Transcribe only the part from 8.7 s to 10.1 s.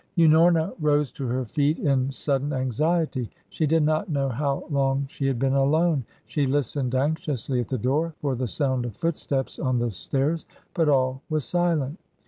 of footsteps on the